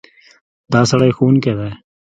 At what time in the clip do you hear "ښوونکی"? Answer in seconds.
1.17-1.53